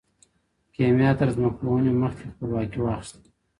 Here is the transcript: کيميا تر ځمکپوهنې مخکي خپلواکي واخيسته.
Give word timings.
کيميا 0.73 1.11
تر 1.19 1.27
ځمکپوهنې 1.35 1.91
مخکي 2.01 2.25
خپلواکي 2.33 2.77
واخيسته. 2.81 3.29